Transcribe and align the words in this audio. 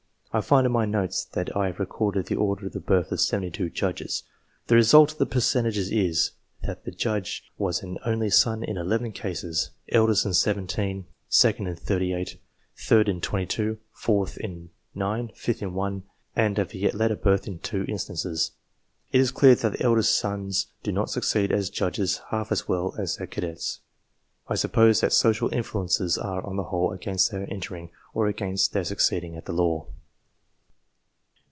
I 0.33 0.39
find 0.39 0.65
in 0.65 0.71
my 0.71 0.85
notes 0.85 1.25
that 1.33 1.53
I 1.57 1.65
have 1.65 1.77
recorded 1.77 2.27
the 2.27 2.37
order 2.37 2.65
of 2.65 2.71
the 2.71 2.79
birth 2.79 3.11
of 3.11 3.19
72 3.19 3.69
judges. 3.71 4.23
The 4.67 4.75
result 4.75 5.11
of 5.11 5.17
the 5.17 5.25
percentages 5.25 5.91
is, 5.91 6.31
that 6.63 6.85
the 6.85 6.91
judge 6.91 7.43
was 7.57 7.83
an 7.83 7.97
only 8.05 8.29
son 8.29 8.63
in 8.63 8.77
11 8.77 9.11
cases; 9.11 9.71
eldest 9.89 10.25
in 10.25 10.33
17; 10.33 11.05
second 11.27 11.67
in 11.67 11.75
38; 11.75 12.39
third 12.79 13.09
in 13.09 13.19
22; 13.19 13.77
fourth 13.91 14.37
in 14.37 14.69
9; 14.95 15.31
fifth 15.35 15.61
in 15.61 15.73
1; 15.73 16.03
and 16.33 16.57
of 16.57 16.71
a 16.71 16.77
yet 16.77 16.93
later 16.93 17.17
birth 17.17 17.45
in 17.45 17.59
2 17.59 17.83
instances. 17.89 18.51
It 19.11 19.19
is 19.19 19.31
clear 19.31 19.55
that 19.55 19.73
the 19.73 19.83
eldest 19.83 20.15
sons 20.15 20.67
do 20.81 20.93
not 20.93 21.09
succeed 21.09 21.51
as 21.51 21.69
judges 21.69 22.21
half 22.29 22.53
as 22.53 22.69
well 22.69 22.95
as 22.97 23.17
the 23.17 23.27
cadets. 23.27 23.81
I 24.47 24.55
suppose 24.55 25.01
that 25.01 25.11
social 25.11 25.53
influences 25.53 26.17
are, 26.17 26.41
on 26.45 26.55
the 26.55 26.63
whole, 26.63 26.93
against 26.93 27.31
their 27.31 27.51
entering, 27.51 27.89
or 28.13 28.27
against 28.27 28.71
their 28.71 28.85
succeeding 28.85 29.35
at 29.35 29.43
the 29.43 29.51
law. 29.51 29.87